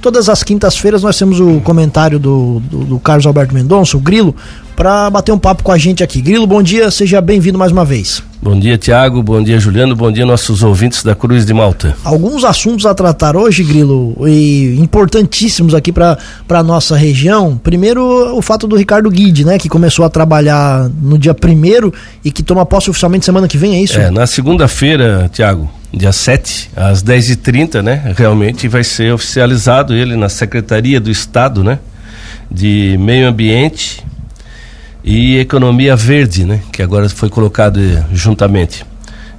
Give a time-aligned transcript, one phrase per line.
[0.00, 4.34] todas as quintas-feiras nós temos o comentário do, do, do Carlos Alberto Mendonça, o Grilo,
[4.78, 6.22] para bater um papo com a gente aqui.
[6.22, 8.22] Grilo, bom dia, seja bem-vindo mais uma vez.
[8.40, 9.20] Bom dia, Tiago.
[9.24, 9.96] Bom dia, Juliano.
[9.96, 11.96] Bom dia, nossos ouvintes da Cruz de Malta.
[12.04, 16.16] Alguns assuntos a tratar hoje, Grilo, e importantíssimos aqui para
[16.48, 17.60] a nossa região.
[17.60, 21.92] Primeiro, o fato do Ricardo Guide, né, que começou a trabalhar no dia primeiro
[22.24, 23.98] e que toma posse oficialmente semana que vem, é isso?
[23.98, 30.28] É, na segunda-feira, Tiago, dia 7, às 10h30, né, realmente vai ser oficializado ele na
[30.28, 31.80] Secretaria do Estado, né,
[32.48, 34.06] de Meio Ambiente
[35.10, 38.84] e Economia Verde, né, que agora foi colocado eh, juntamente.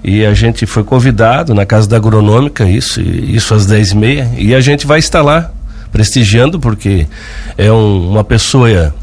[0.03, 4.31] E a gente foi convidado na Casa da Agronômica, isso, isso às 10 e meia,
[4.35, 5.51] e a gente vai estar lá
[5.91, 7.05] prestigiando, porque
[7.55, 8.95] é um, uma pessoa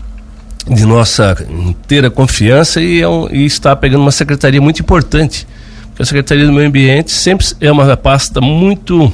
[0.69, 5.47] de nossa inteira confiança e, é um, e está pegando uma secretaria muito importante.
[5.91, 9.13] Porque a Secretaria do Meio Ambiente sempre é uma pasta muito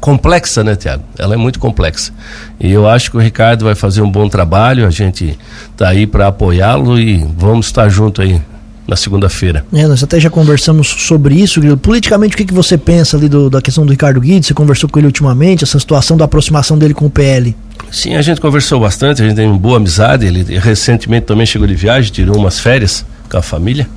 [0.00, 1.04] complexa, né, Tiago?
[1.18, 2.12] Ela é muito complexa.
[2.58, 5.38] E eu acho que o Ricardo vai fazer um bom trabalho, a gente
[5.70, 8.40] está aí para apoiá-lo e vamos estar junto aí
[8.88, 9.64] na segunda-feira.
[9.72, 11.76] É, nós até já conversamos sobre isso, Grilo.
[11.76, 14.48] Politicamente, o que, que você pensa ali do, da questão do Ricardo Guides?
[14.48, 17.54] Você conversou com ele ultimamente, essa situação da aproximação dele com o PL?
[17.92, 20.26] Sim, a gente conversou bastante, a gente tem uma boa amizade.
[20.26, 23.88] Ele recentemente também chegou de viagem, tirou umas férias com a família.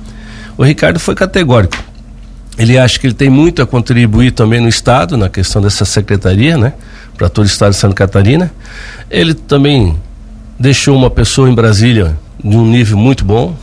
[0.56, 1.76] O Ricardo foi categórico
[2.58, 6.56] ele acha que ele tem muito a contribuir também no Estado, na questão dessa secretaria,
[6.56, 6.72] né?
[7.16, 8.52] Para todo o Estado de Santa Catarina.
[9.10, 9.96] Ele também
[10.58, 13.56] deixou uma pessoa em Brasília de um nível muito bom,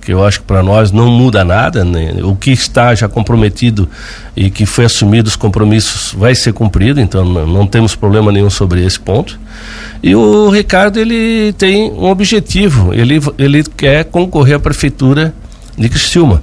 [0.00, 2.14] que eu acho que para nós não muda nada, né?
[2.22, 3.88] o que está já comprometido
[4.34, 8.84] e que foi assumido os compromissos vai ser cumprido, então não, temos problema nenhum sobre
[8.84, 9.38] esse ponto.
[10.02, 15.34] E o Ricardo ele tem um objetivo, ele, ele quer concorrer à prefeitura
[15.76, 16.42] de Criciúma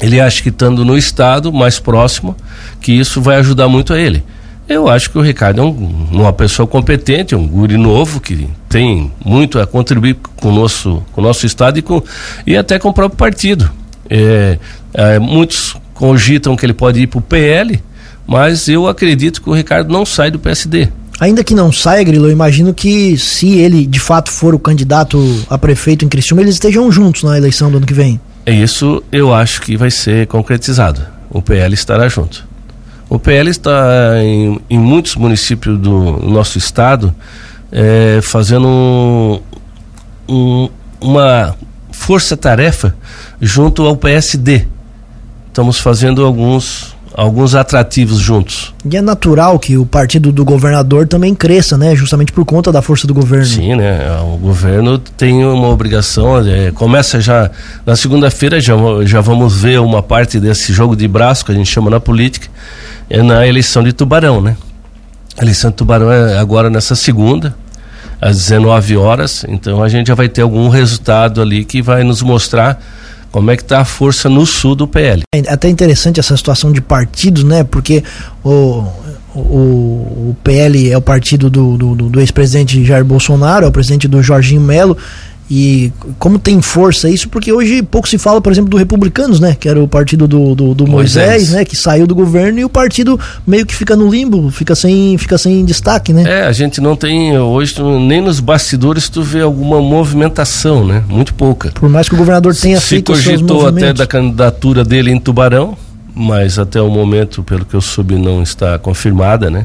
[0.00, 2.36] ele acha que estando no estado mais próximo,
[2.80, 4.22] que isso vai ajudar muito a ele.
[4.68, 9.10] Eu acho que o Ricardo é um, uma pessoa competente, um guri novo que tem
[9.24, 12.02] muito a contribuir com o nosso, com o nosso estado e, com,
[12.46, 13.70] e até com o próprio partido.
[14.10, 14.58] É,
[14.92, 17.82] é, muitos cogitam que ele pode ir para o PL,
[18.26, 20.88] mas eu acredito que o Ricardo não sai do PSD.
[21.18, 25.18] Ainda que não saia, Grilo, eu imagino que se ele de fato for o candidato
[25.48, 28.20] a prefeito em Criciúma, eles estejam juntos na eleição do ano que vem.
[28.48, 31.02] É isso eu acho que vai ser concretizado.
[31.28, 32.48] O PL estará junto.
[33.06, 37.14] O PL está em, em muitos municípios do nosso estado
[37.70, 39.40] é, fazendo um,
[40.26, 41.54] um, uma
[41.92, 42.96] força-tarefa
[43.38, 44.66] junto ao PSD.
[45.48, 48.72] Estamos fazendo alguns alguns atrativos juntos.
[48.88, 51.96] E é natural que o partido do governador também cresça, né?
[51.96, 53.44] Justamente por conta da força do governo.
[53.44, 54.08] Sim, né?
[54.22, 57.50] O governo tem uma obrigação, é, começa já
[57.84, 58.74] na segunda-feira, já,
[59.04, 62.46] já vamos ver uma parte desse jogo de braço que a gente chama na política,
[63.10, 64.56] é na eleição de Tubarão, né?
[65.36, 67.52] A eleição de Tubarão é agora nessa segunda,
[68.20, 72.22] às 19 horas, então a gente já vai ter algum resultado ali que vai nos
[72.22, 72.80] mostrar
[73.30, 75.22] como é que está a força no sul do PL.
[75.34, 77.64] É até interessante essa situação de partidos, né?
[77.64, 78.02] Porque
[78.44, 78.84] o,
[79.34, 84.08] o, o PL é o partido do, do, do ex-presidente Jair Bolsonaro, é o presidente
[84.08, 84.96] do Jorginho Melo,
[85.50, 89.56] e como tem força isso, porque hoje pouco se fala, por exemplo, do Republicanos, né?
[89.58, 91.64] Que era o partido do, do, do Moisés, Moisés, né?
[91.64, 95.38] Que saiu do governo e o partido meio que fica no limbo, fica sem, fica
[95.38, 96.24] sem destaque, né?
[96.26, 97.74] É, a gente não tem hoje,
[98.06, 101.02] nem nos bastidores tu vê alguma movimentação, né?
[101.08, 101.70] Muito pouca.
[101.70, 105.78] Por mais que o governador tenha se feito cogitou até da candidatura dele em Tubarão,
[106.14, 109.64] mas até o momento, pelo que eu soube, não está confirmada, né?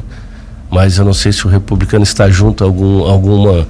[0.70, 3.66] Mas eu não sei se o republicano está junto a algum, alguma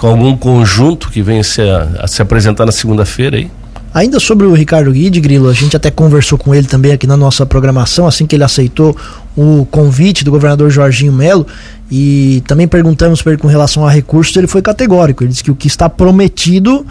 [0.00, 3.50] com algum conjunto que venha se a, a se apresentar na segunda-feira aí?
[3.92, 7.18] Ainda sobre o Ricardo Guide, Grilo, a gente até conversou com ele também aqui na
[7.18, 8.96] nossa programação, assim que ele aceitou
[9.36, 11.46] o convite do governador Jorginho Melo,
[11.90, 15.22] e também perguntamos para ele com relação a recursos, ele foi categórico.
[15.22, 16.86] Ele disse que o que está prometido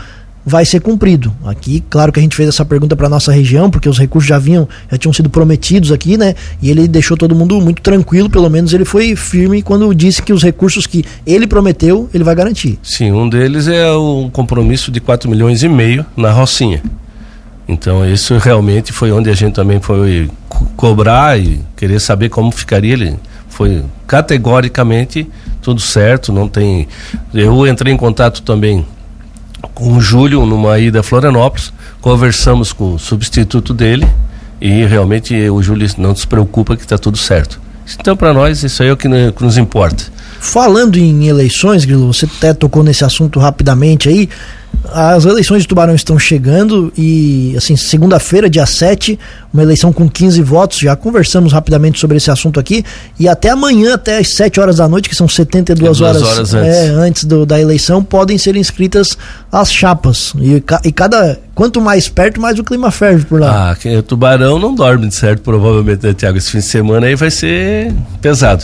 [0.49, 1.31] vai ser cumprido.
[1.45, 4.39] Aqui, claro que a gente fez essa pergunta para nossa região, porque os recursos já
[4.39, 6.33] vinham, já tinham sido prometidos aqui, né?
[6.61, 10.33] E ele deixou todo mundo muito tranquilo, pelo menos ele foi firme quando disse que
[10.33, 12.79] os recursos que ele prometeu, ele vai garantir.
[12.81, 16.81] Sim, um deles é o compromisso de 4 milhões e meio na Rocinha.
[17.67, 22.51] Então, isso realmente foi onde a gente também foi co cobrar e querer saber como
[22.51, 23.15] ficaria ele.
[23.47, 25.27] Foi categoricamente
[25.61, 26.87] tudo certo, não tem.
[27.31, 28.83] Eu entrei em contato também
[29.79, 31.71] com o Júlio numa ida a Florianópolis,
[32.01, 34.05] conversamos com o substituto dele
[34.59, 37.61] e realmente o Júlio não se preocupa que está tudo certo.
[37.97, 40.03] Então, para nós, isso aí é o que nos importa.
[40.39, 44.29] Falando em eleições, Grilo, você até tocou nesse assunto rapidamente aí.
[44.85, 49.19] As eleições de Tubarão estão chegando e, assim, segunda-feira, dia 7,
[49.53, 50.79] uma eleição com 15 votos.
[50.79, 52.83] Já conversamos rapidamente sobre esse assunto aqui.
[53.19, 56.53] E até amanhã, até as 7 horas da noite, que são 72 é horas, horas
[56.53, 59.17] antes, é, antes do, da eleição, podem ser inscritas
[59.51, 60.33] as chapas.
[60.39, 61.37] E, e, cada.
[61.53, 63.71] Quanto mais perto, mais o clima ferve por lá.
[63.71, 66.37] Ah, o Tubarão não dorme de certo, provavelmente, né, Tiago?
[66.37, 68.63] Esse fim de semana aí vai ser pesado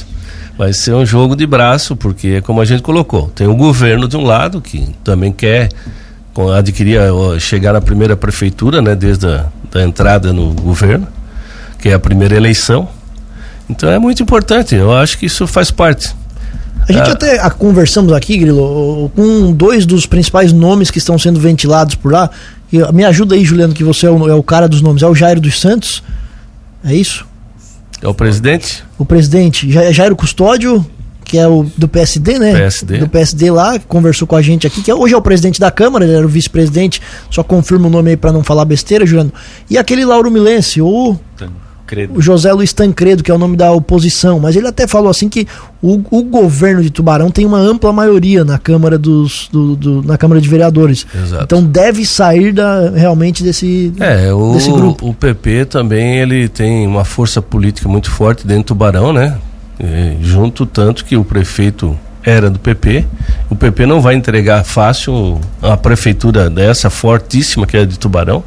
[0.57, 4.07] vai ser um jogo de braço, porque é como a gente colocou, tem o governo
[4.07, 5.67] de um lado que também quer
[6.57, 6.99] adquirir,
[7.39, 9.45] chegar na primeira prefeitura, né, desde a
[9.75, 11.05] da entrada no governo,
[11.77, 12.87] que é a primeira eleição.
[13.69, 16.15] Então é muito importante, eu acho que isso faz parte.
[16.87, 17.13] A gente ah.
[17.13, 22.13] até a, conversamos aqui, Grilo, com dois dos principais nomes que estão sendo ventilados por
[22.13, 22.29] lá.
[22.71, 25.03] E, me ajuda aí, Juliano, que você é o, é o cara dos nomes.
[25.03, 26.01] É o Jairo dos Santos?
[26.83, 27.25] É isso?
[28.01, 28.83] É o presidente?
[28.97, 29.69] O presidente.
[29.91, 30.85] Jairo Custódio,
[31.25, 32.53] que é o do PSD, né?
[32.53, 32.99] PSD.
[32.99, 35.71] Do PSD lá, que conversou com a gente aqui, que hoje é o presidente da
[35.71, 39.33] Câmara, ele era o vice-presidente, só confirma o nome aí para não falar besteira, Juliano.
[39.69, 41.17] E aquele Lauro Milense, o
[42.09, 45.29] o José Luiz Tancredo, que é o nome da oposição, mas ele até falou assim
[45.29, 45.47] que
[45.81, 50.17] o, o governo de Tubarão tem uma ampla maioria na Câmara dos do, do, na
[50.17, 51.05] Câmara de Vereadores.
[51.13, 51.43] Exato.
[51.43, 55.07] Então deve sair da, realmente desse, é, o, desse grupo.
[55.07, 59.37] O PP também ele tem uma força política muito forte dentro do Tubarão, né?
[59.79, 63.05] E, junto tanto que o prefeito era do PP.
[63.49, 68.43] O PP não vai entregar fácil a prefeitura dessa fortíssima que é de Tubarão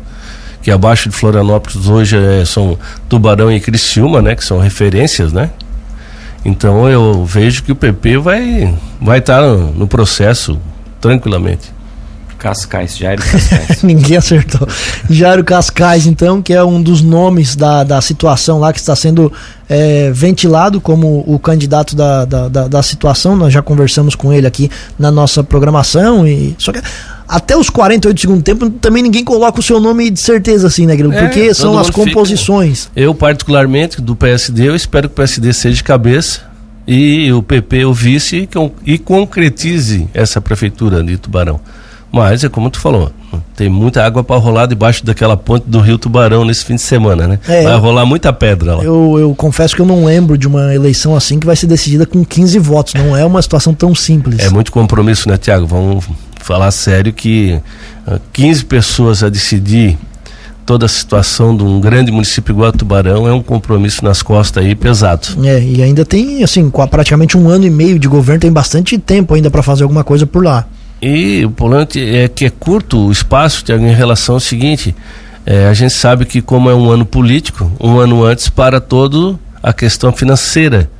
[0.69, 2.79] que abaixo de Florianópolis hoje é, são
[3.09, 4.35] Tubarão e Criciúma, né?
[4.35, 5.51] Que são referências, né?
[6.45, 10.59] Então eu vejo que o PP vai vai estar tá no, no processo
[11.01, 11.73] tranquilamente.
[12.38, 13.82] Cascais, Jairo Cascais.
[13.82, 14.67] Ninguém acertou.
[15.11, 19.32] Jairo Cascais, então, que é um dos nomes da, da situação lá que está sendo
[19.69, 23.37] é, ventilado como o candidato da, da, da, da situação.
[23.37, 26.26] Nós já conversamos com ele aqui na nossa programação.
[26.26, 26.81] e Só que
[27.29, 30.87] até os 48 do segundo tempo também ninguém coloca o seu nome de certeza assim,
[30.87, 31.12] né, Grilo?
[31.12, 32.84] É, Porque são as composições.
[32.87, 33.00] Fica...
[33.00, 36.49] Eu, particularmente, do PSD, eu espero que o PSD seja de cabeça
[36.87, 38.49] e o PP o vice
[38.87, 41.61] e concretize essa prefeitura de Tubarão.
[42.10, 43.12] Mas é como tu falou,
[43.55, 47.28] tem muita água para rolar debaixo daquela ponte do Rio Tubarão nesse fim de semana,
[47.28, 47.38] né?
[47.46, 48.82] É, vai rolar muita pedra lá.
[48.82, 52.06] Eu, eu confesso que eu não lembro de uma eleição assim que vai ser decidida
[52.06, 52.94] com 15 votos.
[52.94, 54.40] Não é uma situação tão simples.
[54.40, 55.66] É muito compromisso, né, Tiago?
[55.66, 56.05] Vamos
[56.40, 57.60] falar sério que
[58.32, 59.99] 15 ah, pessoas a decidir
[60.64, 64.62] toda a situação de um grande município igual a Tubarão é um compromisso nas costas
[64.62, 65.28] aí pesado.
[65.43, 69.32] É, e ainda tem, assim, praticamente um ano e meio de governo, tem bastante tempo
[69.32, 70.66] ainda para fazer alguma coisa por lá.
[71.00, 74.95] E o polante é que é curto o espaço, Tiago, em relação ao seguinte,
[75.47, 79.39] é, a gente sabe que como é um ano político, um ano antes para todo
[79.62, 80.91] a questão financeira.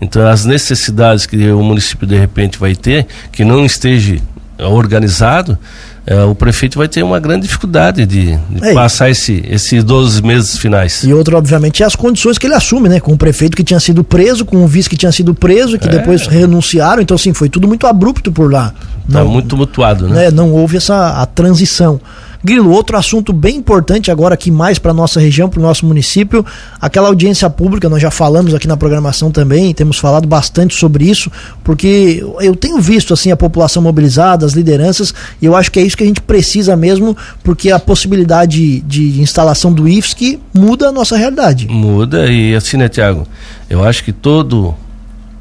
[0.00, 4.18] Então as necessidades que o município de repente vai ter, que não esteja
[4.58, 5.58] organizado,
[6.06, 10.22] é, o prefeito vai ter uma grande dificuldade de, de é, passar esse, esses 12
[10.22, 11.02] meses finais.
[11.02, 13.00] E outro, obviamente, é as condições que ele assume, né?
[13.00, 15.88] Com o prefeito que tinha sido preso, com o vice que tinha sido preso, que
[15.88, 15.90] é.
[15.90, 17.02] depois renunciaram.
[17.02, 18.72] Então, assim, foi tudo muito abrupto por lá.
[19.10, 20.26] Tá não, muito mutuado, né?
[20.26, 20.30] né?
[20.30, 22.00] Não houve essa a transição.
[22.46, 26.46] Grilo, outro assunto bem importante agora aqui mais para nossa região, para o nosso município,
[26.80, 31.28] aquela audiência pública, nós já falamos aqui na programação também, temos falado bastante sobre isso,
[31.64, 35.12] porque eu tenho visto assim a população mobilizada, as lideranças,
[35.42, 39.20] e eu acho que é isso que a gente precisa mesmo, porque a possibilidade de,
[39.20, 41.66] instalação do IFSC muda a nossa realidade.
[41.66, 43.26] Muda e assim, né, Tiago?
[43.68, 44.72] Eu acho que todo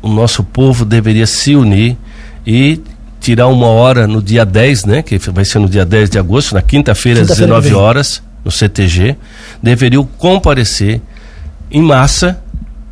[0.01, 1.98] o nosso povo deveria se unir
[2.48, 2.81] e
[3.25, 5.01] tirar uma hora no dia 10, né?
[5.01, 8.51] Que vai ser no dia 10 de agosto, na quinta-feira, quinta às 19 horas, no
[8.51, 9.15] CTG.
[9.63, 11.01] Deveriam comparecer
[11.72, 12.39] em massa.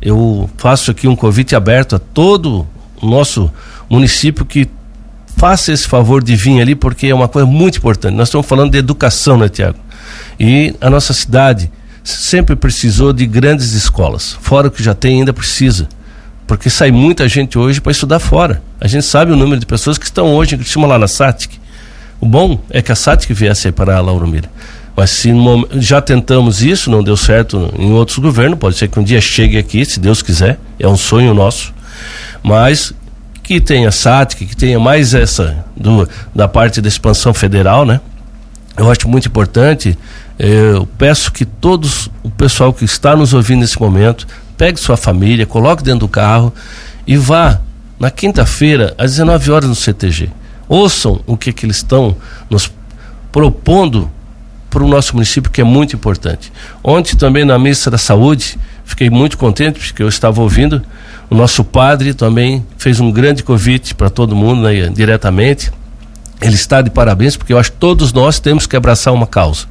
[0.02, 2.66] Eu faço aqui um convite aberto a todo
[3.00, 3.48] o nosso
[3.88, 4.68] município que
[5.36, 8.16] faça esse favor de vir ali, porque é uma coisa muito importante.
[8.16, 9.78] Nós estamos falando de educação, né, Tiago?
[10.38, 11.70] E a nossa cidade
[12.02, 14.36] sempre precisou de grandes escolas.
[14.40, 15.88] Fora o que já tem, ainda precisa
[16.46, 18.62] porque sai muita gente hoje para estudar fora.
[18.80, 21.58] A gente sabe o número de pessoas que estão hoje em Cristina lá na SATIC.
[22.20, 24.50] O bom é que a SATIC viesse para a Lauro Mira.
[24.96, 25.30] Mas se
[25.78, 29.58] já tentamos isso, não deu certo em outros governos, pode ser que um dia chegue
[29.58, 31.74] aqui, se Deus quiser, é um sonho nosso.
[32.42, 32.92] Mas
[33.42, 38.00] que tenha SATIC, que tenha mais essa do, da parte da expansão federal, né?
[38.76, 39.96] Eu acho muito importante.
[40.38, 45.46] Eu peço que todos o pessoal que está nos ouvindo nesse momento pegue sua família,
[45.46, 46.52] coloque dentro do carro
[47.06, 47.60] e vá
[47.98, 50.30] na quinta-feira às 19 horas no CTG.
[50.68, 52.16] Ouçam o que, que eles estão
[52.48, 52.72] nos
[53.30, 54.10] propondo
[54.70, 56.52] para o nosso município, que é muito importante.
[56.82, 60.82] Ontem também na missa da saúde, fiquei muito contente porque eu estava ouvindo.
[61.30, 65.70] O nosso padre também fez um grande convite para todo mundo né, diretamente.
[66.40, 69.66] Ele está de parabéns porque eu acho que todos nós temos que abraçar uma causa.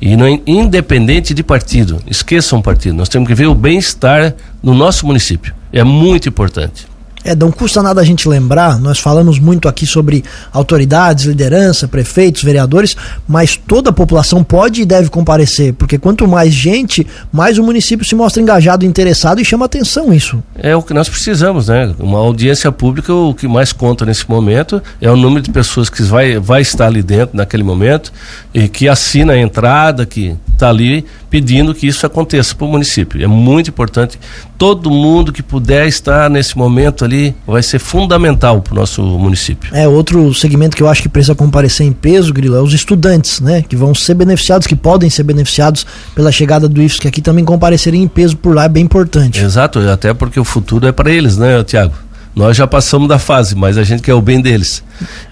[0.00, 5.06] E não, independente de partido, esqueçam partido, nós temos que ver o bem-estar no nosso
[5.06, 5.54] município.
[5.72, 6.86] É muito importante.
[7.26, 12.44] É, não custa nada a gente lembrar, nós falamos muito aqui sobre autoridades, liderança, prefeitos,
[12.44, 12.94] vereadores,
[13.26, 18.06] mas toda a população pode e deve comparecer, porque quanto mais gente, mais o município
[18.06, 20.40] se mostra engajado, interessado e chama atenção isso.
[20.54, 21.92] É o que nós precisamos, né?
[21.98, 26.04] Uma audiência pública, o que mais conta nesse momento é o número de pessoas que
[26.04, 28.12] vai, vai estar ali dentro naquele momento
[28.54, 33.22] e que assina a entrada, que está ali pedindo que isso aconteça para o município.
[33.22, 34.18] É muito importante.
[34.58, 39.74] Todo mundo que puder estar nesse momento ali vai ser fundamental para o nosso município.
[39.74, 43.40] É, outro segmento que eu acho que precisa comparecer em peso, Grilo, é os estudantes,
[43.40, 43.62] né?
[43.62, 48.02] Que vão ser beneficiados, que podem ser beneficiados pela chegada do IFSC aqui também comparecerem
[48.02, 49.42] em peso por lá, é bem importante.
[49.42, 51.94] Exato, até porque o futuro é para eles, né, Tiago?
[52.34, 54.82] Nós já passamos da fase, mas a gente quer o bem deles.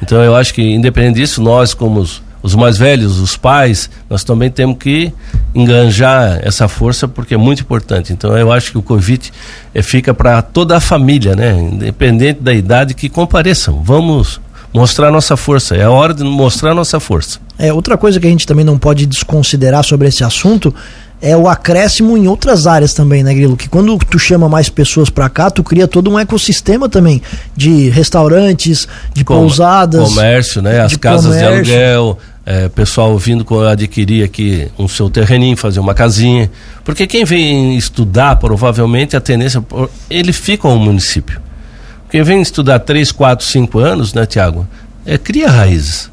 [0.03, 2.07] Então eu acho que, independente disso, nós, como
[2.45, 5.11] os mais velhos, os pais, nós também temos que
[5.55, 8.13] enganjar essa força porque é muito importante.
[8.13, 9.33] Então eu acho que o convite
[9.75, 11.59] é, fica para toda a família, né?
[11.59, 13.83] Independente da idade, que compareçam.
[13.83, 14.43] Vamos
[14.75, 15.75] mostrar nossa força.
[15.75, 17.39] É a hora de mostrar nossa força.
[17.59, 20.75] É outra coisa que a gente também não pode desconsiderar sobre esse assunto
[21.25, 23.57] é o acréscimo em outras áreas também, né, Grilo?
[23.57, 27.23] Que quando tu chama mais pessoas para cá, tu cria todo um ecossistema também
[27.57, 30.83] de restaurantes, de Com, pousadas, comércio, né?
[30.83, 31.63] As casas comércio.
[31.65, 36.51] de aluguel, é, pessoal vindo adquirir aqui um seu terreninho, fazer uma casinha.
[36.85, 39.65] Porque quem vem estudar, provavelmente a tendência,
[40.11, 41.41] ele fica no município.
[42.11, 44.69] Quem vem estudar 3, 4, 5 anos, né, Tiago?
[45.07, 46.11] É, cria raízes.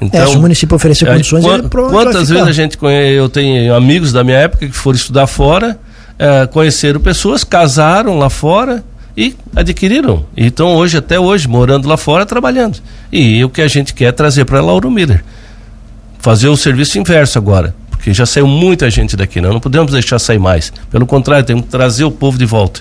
[0.00, 3.28] Então, é, se o município oferecer é, condições, ele Quantas vezes a gente conhece, eu
[3.28, 5.78] tenho amigos da minha época que foram estudar fora,
[6.18, 8.82] é, conheceram pessoas, casaram lá fora
[9.16, 10.24] e adquiriram.
[10.36, 12.78] E estão hoje, até hoje, morando lá fora, trabalhando.
[13.12, 15.22] E o que a gente quer é trazer para Lauro Miller
[16.20, 20.18] fazer o serviço inverso agora, porque já saiu muita gente daqui, não, não podemos deixar
[20.18, 20.72] sair mais.
[20.90, 22.80] Pelo contrário, temos que trazer o povo de volta.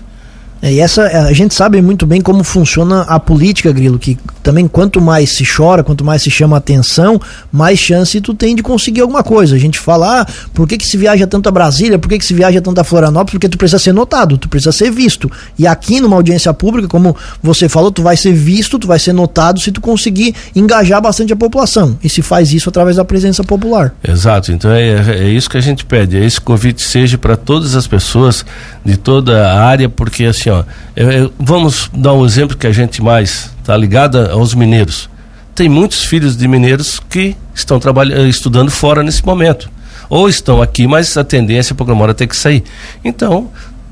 [0.61, 4.67] É, e essa a gente sabe muito bem como funciona a política, Grilo, que também
[4.67, 7.19] quanto mais se chora, quanto mais se chama atenção,
[7.51, 9.55] mais chance tu tem de conseguir alguma coisa.
[9.55, 12.25] A gente fala, ah, por que, que se viaja tanto a Brasília, por que, que
[12.25, 13.31] se viaja tanto a Florianópolis?
[13.31, 15.31] Porque tu precisa ser notado, tu precisa ser visto.
[15.57, 19.13] E aqui numa audiência pública, como você falou, tu vai ser visto, tu vai ser
[19.13, 21.97] notado se tu conseguir engajar bastante a população.
[22.03, 23.93] E se faz isso através da presença popular.
[24.05, 27.75] Exato, então é, é isso que a gente pede, é esse convite seja para todas
[27.75, 28.45] as pessoas
[28.83, 30.63] de toda a área, porque assim, ó,
[30.95, 35.09] eu, eu, vamos dar um exemplo que a gente mais está ligada aos mineiros.
[35.55, 39.69] Tem muitos filhos de mineiros que estão trabalhando, eh, estudando fora nesse momento.
[40.09, 42.63] Ou estão aqui, mas a tendência é uma hora ter que sair.
[43.03, 43.49] Então,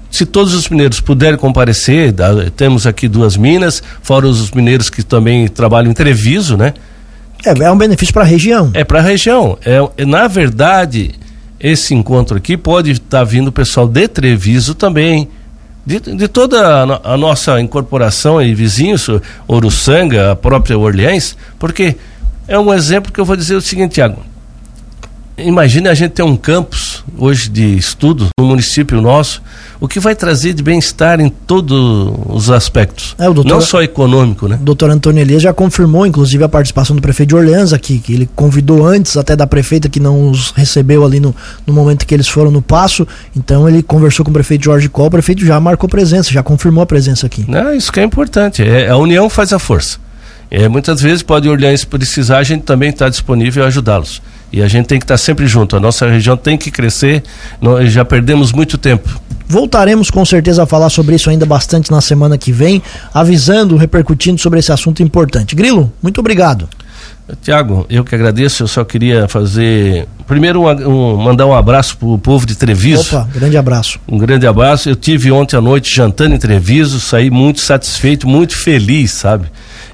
[0.10, 2.14] se todos os mineiros puderem comparecer,
[2.56, 6.74] temos aqui duas minas, fora os mineiros que também trabalham em Treviso, né?
[7.46, 8.72] É, é um benefício para a região.
[8.74, 9.58] É para a região.
[9.64, 11.12] É, na verdade,
[11.60, 15.28] esse encontro aqui pode estar tá vindo o pessoal de Treviso também,
[15.88, 19.08] de, de toda a, a, nossa incorporação e vizinhos,
[19.48, 21.96] Oruçanga, a própria Orleans, porque
[22.46, 24.22] é um exemplo que eu vou dizer o seguinte, Tiago.
[25.38, 26.87] Imagine a gente ter um campus
[27.18, 29.42] hoje de estudo no município nosso,
[29.80, 33.16] o que vai trazer de bem-estar em todos os aspectos.
[33.18, 34.58] É, doutor, não só econômico, né?
[34.62, 38.14] O doutor Antônio Elias já confirmou, inclusive, a participação do prefeito de Orleans aqui, que
[38.14, 41.36] ele convidou antes até da prefeita que não os recebeu ali no,
[41.66, 43.08] no momento que eles foram no passo.
[43.36, 46.82] Então ele conversou com o prefeito Jorge Col, o prefeito já marcou presença, já confirmou
[46.82, 47.46] a presença aqui.
[47.48, 48.64] Não, isso que é importante.
[48.64, 50.00] É, a união faz a força.
[50.50, 54.22] É, muitas vezes pode Orleans precisar, a gente também está disponível a ajudá-los.
[54.52, 55.76] E a gente tem que estar sempre junto.
[55.76, 57.24] A nossa região tem que crescer.
[57.62, 59.10] Nós já perdemos muito tempo.
[59.48, 62.82] Voltaremos com certeza a falar sobre isso ainda bastante na semana que vem,
[63.14, 65.56] avisando, repercutindo sobre esse assunto importante.
[65.56, 66.68] Grilo, muito obrigado.
[67.42, 70.08] Tiago, eu que agradeço, eu só queria fazer.
[70.26, 73.18] Primeiro, um, um, mandar um abraço para o povo de Treviso.
[73.18, 74.00] Opa, grande abraço.
[74.08, 74.90] Um grande abraço.
[74.90, 79.48] Eu tive ontem à noite jantando em Treviso, saí muito satisfeito, muito feliz, sabe?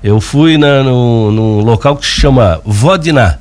[0.03, 3.39] Eu fui na, no, no local que se chama Vodiná.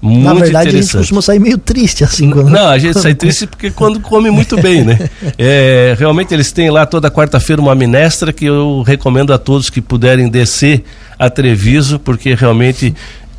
[0.00, 2.30] Muito Na verdade, a gente costuma sair meio triste assim.
[2.30, 2.50] Quando...
[2.50, 4.98] Não, a gente sai triste porque quando come muito bem, né?
[5.36, 9.80] É, realmente eles têm lá toda quarta-feira uma minestra que eu recomendo a todos que
[9.80, 10.84] puderem descer
[11.18, 12.94] a Treviso, porque realmente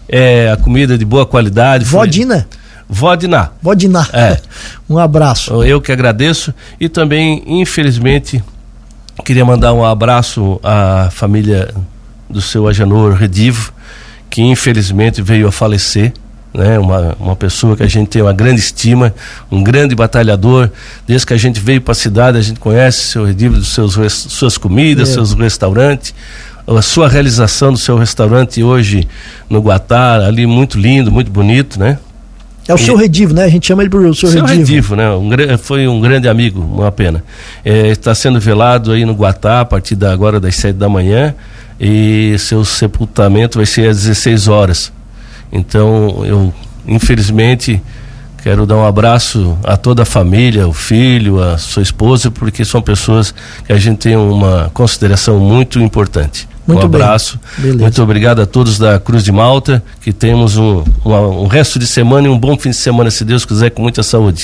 [0.08, 1.86] é a comida de boa qualidade.
[1.86, 2.48] Vodina?
[2.88, 3.52] Vodina.
[3.62, 4.08] Vodina.
[4.14, 4.40] É.
[4.90, 5.64] um abraço.
[5.64, 8.44] Eu que agradeço e também, infelizmente,
[9.24, 11.74] queria mandar um abraço à família
[12.30, 13.74] do seu Agenor Redivo,
[14.30, 16.14] que infelizmente veio a falecer
[16.54, 16.80] né?
[16.80, 19.14] Uma, uma pessoa que a gente tem uma grande estima,
[19.52, 20.70] um grande batalhador.
[21.08, 24.58] Desde que a gente veio para a cidade, a gente conhece seu redível, seus suas
[24.58, 25.14] comidas, é.
[25.14, 26.14] seus restaurantes.
[26.68, 29.08] a sua realização do seu restaurante hoje
[29.50, 31.98] no Guatá, ali muito lindo, muito bonito, né?
[32.68, 33.46] É o seu Redivo, né?
[33.46, 34.60] A gente chama ele por o seu, seu Redivo.
[34.60, 35.10] Redivo, né?
[35.10, 37.24] Um, foi um grande amigo, uma pena.
[37.66, 41.34] É, está sendo velado aí no Guatá a partir da, agora das sete da manhã
[41.80, 44.92] e seu sepultamento vai ser às 16 horas.
[45.52, 46.54] Então, eu,
[46.88, 47.82] infelizmente,
[48.44, 52.82] quero dar um abraço a toda a família, o filho, a sua esposa, porque são
[52.82, 53.34] pessoas
[53.66, 56.48] que a gente tem uma consideração muito importante.
[56.70, 57.40] Muito um abraço.
[57.80, 59.84] Muito obrigado a todos da Cruz de Malta.
[60.02, 61.14] Que temos um, um,
[61.44, 64.04] um resto de semana e um bom fim de semana, se Deus quiser, com muita
[64.04, 64.44] saúde.